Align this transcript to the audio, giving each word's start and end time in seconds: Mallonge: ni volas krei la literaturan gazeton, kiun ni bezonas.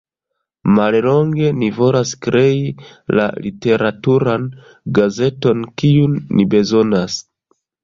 Mallonge: 0.77 1.51
ni 1.63 1.69
volas 1.75 2.13
krei 2.27 2.55
la 3.19 3.27
literaturan 3.45 4.49
gazeton, 5.01 5.63
kiun 5.85 6.19
ni 6.35 6.51
bezonas. 6.57 7.23